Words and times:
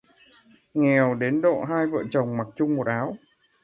Nghèo 0.73 1.15
đến 1.15 1.41
độ 1.41 1.63
hai 1.69 1.85
vợ 1.87 2.03
chồng 2.11 2.37
mặc 2.37 2.47
chung 2.55 2.75
một 2.75 2.87
áo 2.87 3.15